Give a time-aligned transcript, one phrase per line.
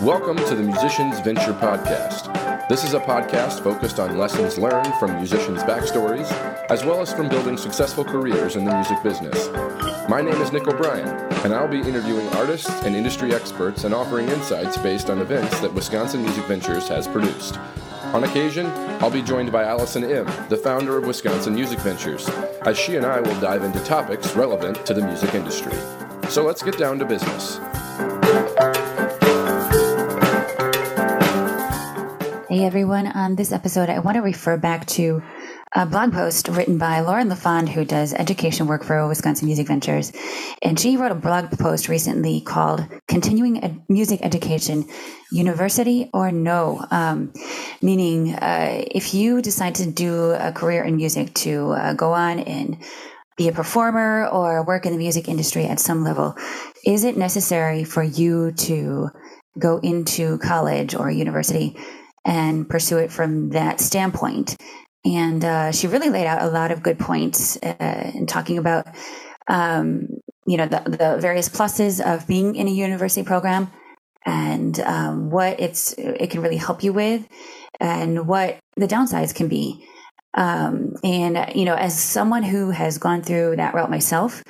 [0.00, 2.68] Welcome to the Musicians Venture Podcast.
[2.68, 6.30] This is a podcast focused on lessons learned from musicians' backstories,
[6.70, 9.48] as well as from building successful careers in the music business.
[10.08, 11.08] My name is Nick O'Brien,
[11.44, 15.74] and I'll be interviewing artists and industry experts and offering insights based on events that
[15.74, 17.58] Wisconsin Music Ventures has produced.
[18.12, 18.66] On occasion,
[19.00, 22.28] I'll be joined by Allison Emm, the founder of Wisconsin Music Ventures,
[22.62, 25.76] as she and I will dive into topics relevant to the music industry.
[26.34, 27.58] So let's get down to business.
[32.48, 35.22] Hey everyone, on this episode, I want to refer back to
[35.76, 40.12] a blog post written by Lauren LaFond, who does education work for Wisconsin Music Ventures.
[40.60, 44.88] And she wrote a blog post recently called Continuing Ed- Music Education
[45.30, 46.84] University or No?
[46.90, 47.32] Um,
[47.80, 52.40] meaning, uh, if you decide to do a career in music, to uh, go on
[52.40, 52.82] and
[53.36, 56.34] be a performer or work in the music industry at some level,
[56.84, 59.08] is it necessary for you to
[59.58, 61.76] go into college or university?
[62.24, 64.56] and pursue it from that standpoint.
[65.04, 68.86] And uh, she really laid out a lot of good points uh, in talking about,
[69.48, 70.08] um,
[70.46, 73.70] you know, the, the, various pluses of being in a university program
[74.24, 77.28] and um, what it's it can really help you with,
[77.78, 79.86] and what the downsides can be.
[80.36, 84.42] Um, and you know, as someone who has gone through that route myself,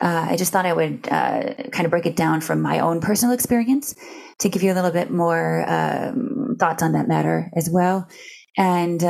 [0.00, 3.00] uh, I just thought I would uh, kind of break it down from my own
[3.00, 3.94] personal experience
[4.38, 8.08] to give you a little bit more um, thoughts on that matter as well.
[8.56, 9.06] And, uh,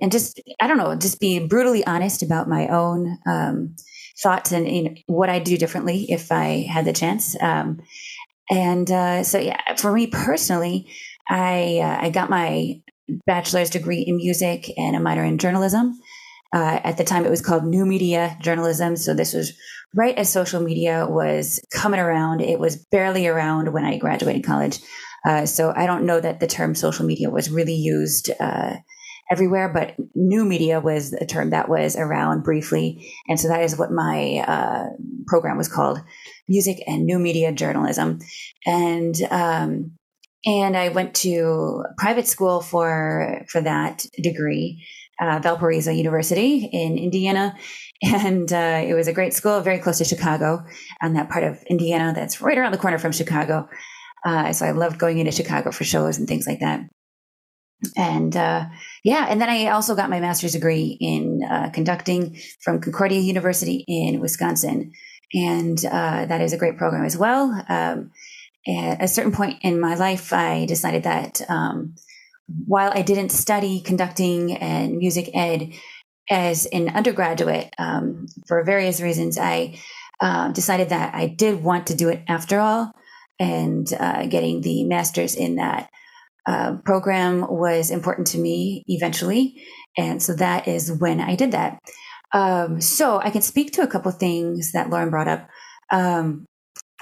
[0.00, 3.76] and just, I don't know, just be brutally honest about my own um,
[4.18, 7.40] thoughts and you know, what I do differently if I had the chance.
[7.40, 7.80] Um,
[8.50, 10.88] and uh, so, yeah, for me personally,
[11.28, 12.82] I, uh, I got my
[13.26, 15.98] bachelor's degree in music and a minor in journalism.
[16.52, 18.96] Uh, at the time, it was called New Media Journalism.
[18.96, 19.52] So this was
[19.94, 22.40] right as social media was coming around.
[22.40, 24.78] It was barely around when I graduated college.
[25.26, 28.76] Uh, so I don't know that the term social media was really used uh,
[29.30, 33.10] everywhere, but new media was a term that was around briefly.
[33.26, 34.90] And so that is what my uh,
[35.26, 36.00] program was called
[36.46, 38.20] music and new media journalism.
[38.66, 39.92] And, um,
[40.46, 44.84] and I went to private school for, for that degree
[45.20, 47.56] uh, Valparaiso University in Indiana.
[48.02, 50.62] And uh, it was a great school, very close to Chicago,
[51.00, 53.66] on that part of Indiana that's right around the corner from Chicago.
[54.26, 56.80] Uh, so I loved going into Chicago for shows and things like that.
[57.96, 58.66] And uh,
[59.04, 63.84] yeah, and then I also got my master's degree in uh, conducting from Concordia University
[63.88, 64.92] in Wisconsin.
[65.32, 67.64] And uh, that is a great program as well.
[67.68, 68.10] Um,
[68.66, 71.94] at a certain point in my life, I decided that um,
[72.66, 75.72] while I didn't study conducting and music ed
[76.30, 79.78] as an undergraduate um, for various reasons, I
[80.20, 82.92] uh, decided that I did want to do it after all.
[83.38, 85.90] And uh, getting the master's in that
[86.46, 89.62] uh, program was important to me eventually.
[89.96, 91.80] And so that is when I did that.
[92.32, 95.48] Um, so I can speak to a couple things that Lauren brought up.
[95.90, 96.46] Um,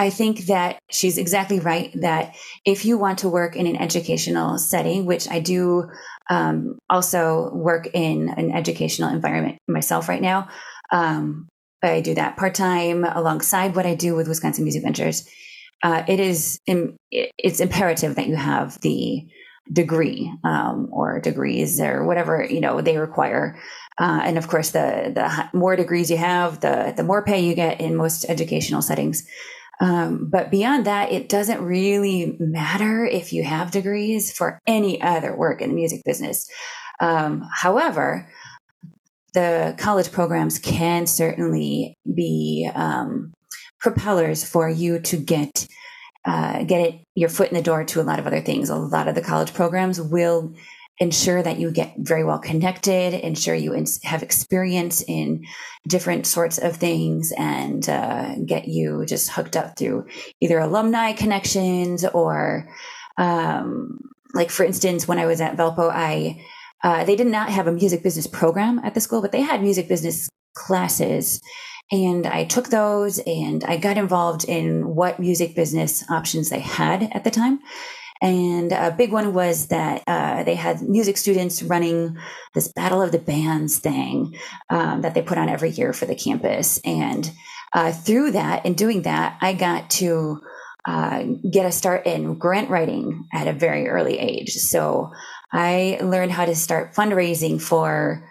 [0.00, 2.34] I think that she's exactly right that
[2.64, 5.90] if you want to work in an educational setting, which I do
[6.30, 10.48] um, also work in an educational environment myself right now,
[10.90, 11.48] um,
[11.82, 15.28] I do that part time alongside what I do with Wisconsin Music Ventures.
[15.82, 19.28] Uh, it is it's imperative that you have the
[19.70, 23.58] degree um, or degrees or whatever you know they require.
[23.98, 27.54] Uh, and of course, the the more degrees you have, the the more pay you
[27.54, 29.26] get in most educational settings.
[29.80, 35.34] Um, but beyond that, it doesn't really matter if you have degrees for any other
[35.34, 36.46] work in the music business.
[37.00, 38.28] Um, however,
[39.32, 43.32] the college programs can certainly be um,
[43.78, 45.66] propellers for you to get
[46.26, 48.68] uh, get it your foot in the door to a lot of other things.
[48.68, 50.54] A lot of the college programs will
[51.00, 53.72] ensure that you get very well connected, ensure you
[54.04, 55.44] have experience in
[55.88, 60.06] different sorts of things, and uh, get you just hooked up through
[60.40, 62.68] either alumni connections or,
[63.16, 63.98] um,
[64.34, 66.44] like for instance, when I was at Valpo, I
[66.82, 69.62] uh, they did not have a music business program at the school, but they had
[69.62, 71.40] music business classes.
[71.92, 77.10] And I took those and I got involved in what music business options they had
[77.12, 77.58] at the time.
[78.22, 82.18] And a big one was that uh, they had music students running
[82.54, 84.36] this Battle of the Bands thing
[84.68, 86.78] um, that they put on every year for the campus.
[86.84, 87.30] And
[87.72, 90.40] uh, through that and doing that, I got to
[90.86, 94.52] uh, get a start in grant writing at a very early age.
[94.52, 95.10] So
[95.52, 98.26] I learned how to start fundraising for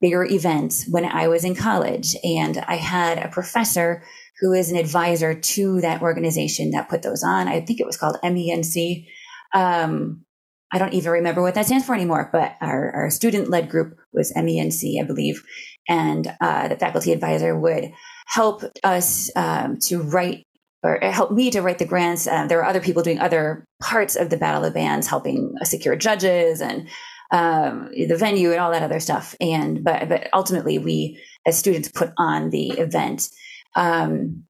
[0.00, 2.16] bigger events when I was in college.
[2.24, 4.02] And I had a professor
[4.40, 7.46] who is an advisor to that organization that put those on.
[7.48, 9.06] I think it was called MENC.
[9.54, 10.24] Um,
[10.72, 13.98] I don't even remember what that stands for anymore, but our, our student led group
[14.12, 15.42] was MENC, I believe.
[15.88, 17.92] And uh, the faculty advisor would
[18.26, 20.46] help us um, to write
[20.82, 22.26] or help me to write the grants.
[22.26, 25.94] Uh, there were other people doing other parts of the Battle of Bands, helping secure
[25.94, 26.88] judges and
[27.30, 29.36] um, the venue and all that other stuff.
[29.40, 33.28] And but but ultimately, we as students put on the event.
[33.76, 34.44] Um,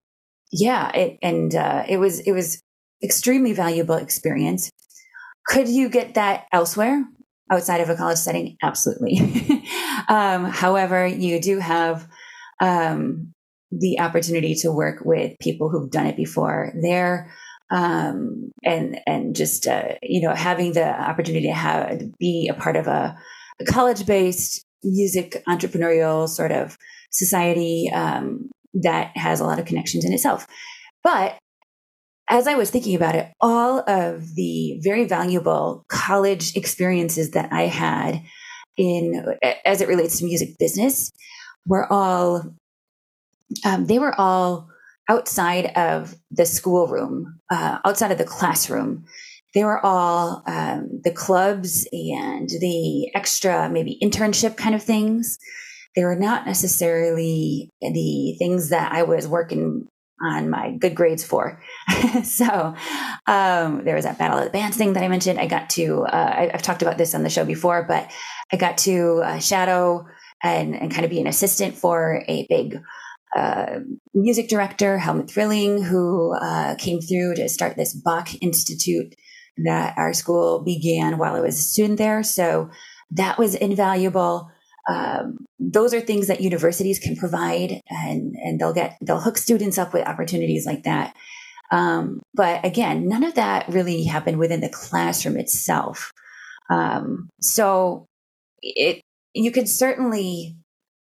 [0.50, 2.62] yeah, it, and uh, it was it was
[3.02, 4.70] extremely valuable experience.
[5.46, 7.04] Could you get that elsewhere
[7.50, 8.56] outside of a college setting?
[8.62, 9.18] Absolutely.
[10.08, 12.08] um, however, you do have
[12.60, 13.32] um,
[13.70, 16.72] the opportunity to work with people who've done it before.
[16.80, 17.32] There,
[17.70, 22.76] um, and and just uh, you know having the opportunity to have be a part
[22.76, 23.16] of a,
[23.60, 26.76] a college based music entrepreneurial sort of
[27.10, 30.46] society um, that has a lot of connections in itself.
[31.02, 31.38] But
[32.32, 37.66] as I was thinking about it, all of the very valuable college experiences that I
[37.66, 38.22] had
[38.78, 39.22] in
[39.66, 41.12] as it relates to music business
[41.66, 42.54] were all
[43.66, 44.70] um, they were all
[45.10, 49.04] outside of the schoolroom, uh, outside of the classroom.
[49.52, 55.38] They were all um, the clubs and the extra, maybe internship kind of things.
[55.94, 59.86] They were not necessarily the things that I was working
[60.22, 61.60] on my good grades for.
[62.24, 62.74] so
[63.26, 65.38] um, there was that Battle of the Bands thing that I mentioned.
[65.38, 68.10] I got to, uh, I, have talked about this on the show before, but
[68.52, 70.06] I got to uh, shadow
[70.42, 72.80] and, and kind of be an assistant for a big
[73.34, 73.80] uh,
[74.14, 79.14] music director, Helmuth Rilling, who uh, came through to start this Bach Institute
[79.64, 82.22] that our school began while I was a student there.
[82.22, 82.70] So
[83.10, 84.50] that was invaluable.
[84.88, 89.78] Um, those are things that universities can provide, and and they'll get they'll hook students
[89.78, 91.14] up with opportunities like that.
[91.70, 96.12] Um, but again, none of that really happened within the classroom itself.
[96.70, 98.06] Um, so
[98.60, 99.00] it
[99.34, 100.56] you could certainly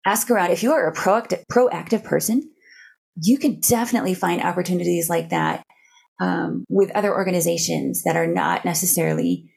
[0.05, 0.51] ask around.
[0.51, 2.51] If you are a proactive, proactive person,
[3.21, 5.63] you can definitely find opportunities like that
[6.19, 9.51] um, with other organizations that are not necessarily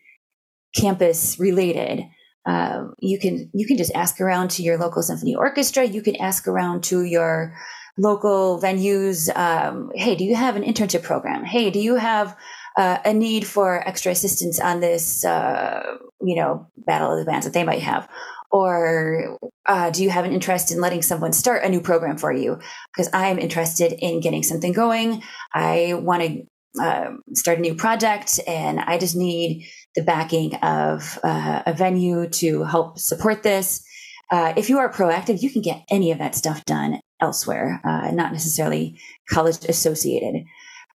[0.74, 2.04] campus related.
[2.48, 5.84] Uh, you can you can just ask around to your local symphony orchestra.
[5.84, 7.54] You can ask around to your
[7.98, 9.28] local venues.
[9.36, 11.44] Um, hey, do you have an internship program?
[11.44, 12.34] Hey, do you have
[12.78, 17.44] uh, a need for extra assistance on this, uh, you know, battle of the bands
[17.44, 18.08] that they might have?
[18.50, 22.32] Or uh, do you have an interest in letting someone start a new program for
[22.32, 22.58] you?
[22.90, 25.22] Because I'm interested in getting something going.
[25.52, 26.46] I want to
[26.80, 32.28] uh, start a new project and I just need the backing of uh, a venue
[32.28, 33.84] to help support this.
[34.30, 38.10] Uh, if you are proactive, you can get any of that stuff done elsewhere, uh,
[38.12, 38.98] not necessarily
[39.28, 40.44] college associated.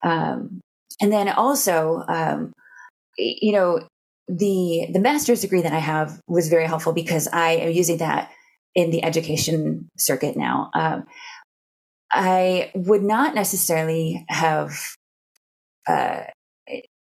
[0.04, 0.62] Um,
[1.02, 2.54] and then also, um,
[3.18, 3.88] you know,
[4.28, 8.32] the the master's degree that I have was very helpful because I am using that
[8.74, 10.70] in the education circuit now.
[10.74, 11.06] Um,
[12.12, 14.96] I would not necessarily have.
[15.88, 16.22] Uh,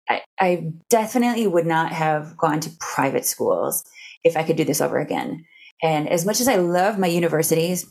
[0.08, 3.84] I, I definitely would not have gone to private schools
[4.24, 5.44] if I could do this over again.
[5.82, 7.90] And as much as I love my universities,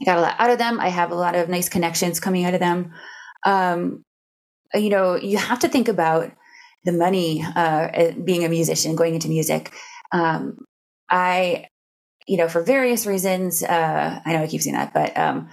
[0.00, 0.78] I got a lot out of them.
[0.78, 2.92] I have a lot of nice connections coming out of them.
[3.44, 4.04] Um,
[4.74, 6.30] you know, you have to think about
[6.84, 9.72] the money uh, being a musician, going into music.
[10.12, 10.58] Um,
[11.08, 11.66] I,
[12.26, 15.48] you know, for various reasons, uh, I know I keep saying that, but um,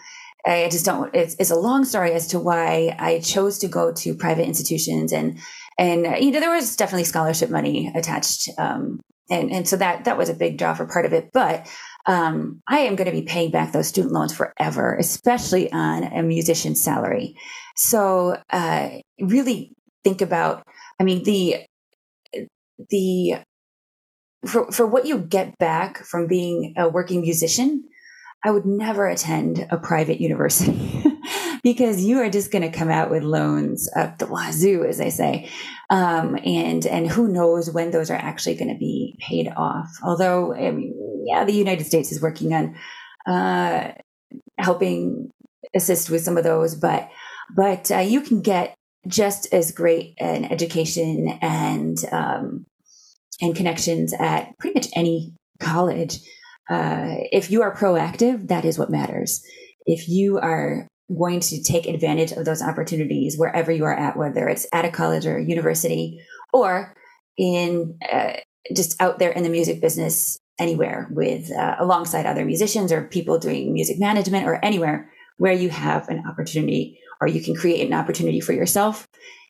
[0.47, 1.13] I just don't.
[1.13, 5.11] It's, it's, a long story as to why I chose to go to private institutions,
[5.11, 5.39] and
[5.77, 10.17] and you know there was definitely scholarship money attached, um, and and so that that
[10.17, 11.31] was a big draw for part of it.
[11.33, 11.67] But
[12.05, 16.23] um, I am going to be paying back those student loans forever, especially on a
[16.23, 17.35] musician's salary.
[17.75, 18.89] So uh,
[19.19, 19.73] really
[20.03, 20.63] think about
[20.99, 21.65] I mean, the
[22.89, 23.35] the
[24.45, 27.83] for for what you get back from being a working musician,
[28.43, 31.03] I would never attend a private university
[31.63, 35.09] because you are just going to come out with loans up the wazoo, as they
[35.09, 35.49] say,
[35.89, 39.89] um, and and who knows when those are actually going to be paid off.
[40.03, 42.75] Although, I mean, yeah, the United States is working on
[43.25, 43.91] uh,
[44.57, 45.31] helping
[45.75, 47.09] assist with some of those, but
[47.55, 48.75] but uh, you can get
[49.07, 52.65] just as great an education and um,
[53.41, 56.19] and connections at pretty much any college.
[56.69, 59.43] Uh, if you are proactive, that is what matters.
[59.85, 64.47] If you are going to take advantage of those opportunities wherever you are at, whether
[64.47, 66.19] it's at a college or a university
[66.51, 66.93] or
[67.37, 68.33] in uh,
[68.75, 73.37] just out there in the music business anywhere with uh, alongside other musicians or people
[73.39, 77.93] doing music management or anywhere where you have an opportunity or you can create an
[77.93, 79.07] opportunity for yourself.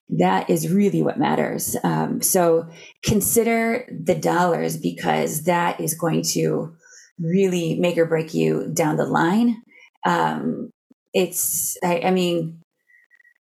[0.10, 1.76] That is really what matters.
[1.84, 2.70] Um, so
[3.04, 6.76] consider the dollars because that is going to
[7.20, 9.62] really make or break you down the line.
[10.06, 10.70] Um,
[11.14, 12.62] it's, I, I mean,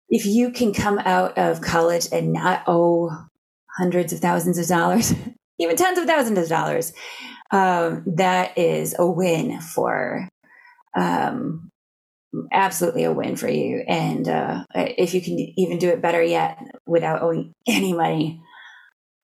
[0.08, 3.10] if you can come out of college and not owe
[3.78, 5.14] hundreds of thousands of dollars,
[5.58, 6.92] even tens of thousands of dollars,
[7.52, 10.28] um, that is a win for
[10.96, 11.70] um,
[12.52, 13.84] absolutely a win for you.
[13.86, 18.42] And uh, if you can even do it better yet without owing any money,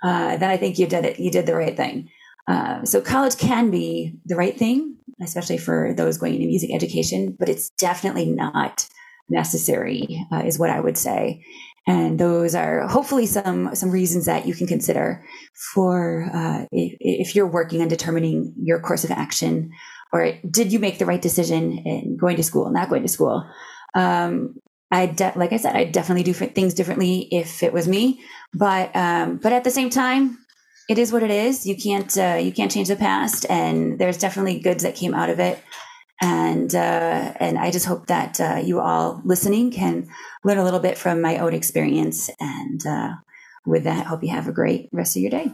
[0.03, 1.19] uh, then I think you did it.
[1.19, 2.11] You did the right thing.
[2.49, 7.37] Uh, so college can be the right thing, especially for those going into music education,
[7.39, 8.89] but it's definitely not
[9.29, 11.45] necessary, uh, is what I would say.
[11.89, 15.25] And those are hopefully some some reasons that you can consider
[15.73, 19.71] for uh, if, if you're working on determining your course of action,
[20.13, 23.49] or did you make the right decision in going to school, not going to school.
[23.95, 24.57] Um,
[24.91, 28.21] I de- like I said, I definitely do things differently if it was me,
[28.53, 30.39] but um, but at the same time,
[30.89, 31.67] it is what it is.
[31.67, 35.31] You can't uh, you can't change the past, and there's definitely goods that came out
[35.31, 35.63] of it
[36.21, 40.09] and uh, and I just hope that uh, you all listening can
[40.45, 42.31] learn a little bit from my own experience.
[42.41, 43.15] And uh,
[43.67, 45.53] with that, hope you have a great rest of your day.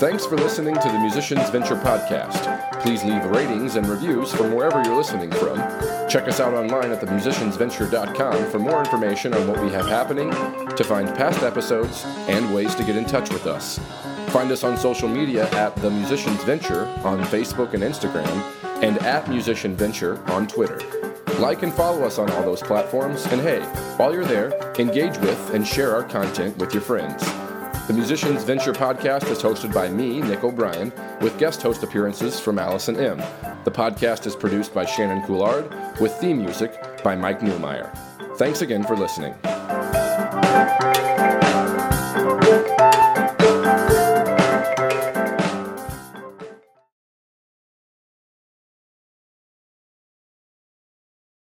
[0.00, 2.80] Thanks for listening to the Musicians Venture podcast.
[2.82, 5.56] Please leave ratings and reviews from wherever you're listening from.
[6.08, 10.30] Check us out online at themusiciansventure.com for more information on what we have happening,
[10.74, 13.78] to find past episodes, and ways to get in touch with us.
[14.30, 18.26] Find us on social media at The Musicians Venture on Facebook and Instagram,
[18.82, 20.80] and at Musician Venture on Twitter.
[21.38, 23.60] Like and follow us on all those platforms, and hey,
[23.96, 27.24] while you're there, engage with and share our content with your friends.
[27.86, 32.58] The Musicians Venture podcast is hosted by me, Nick O'Brien, with guest host appearances from
[32.58, 33.22] Allison Emm.
[33.64, 37.94] The podcast is produced by Shannon Coulard, with theme music by Mike Newmeyer.
[38.38, 39.34] Thanks again for listening.